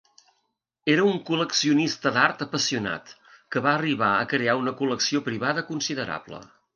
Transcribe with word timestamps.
Era 0.93 1.03
un 1.09 1.17
col·leccionista 1.25 2.13
d'art 2.15 2.41
apassionat, 2.45 3.13
que 3.55 3.63
va 3.67 3.73
arribar 3.75 4.09
a 4.15 4.25
crear 4.33 4.57
una 4.63 4.73
col·lecció 4.81 5.23
privada 5.29 5.65
considerable. 5.69 6.41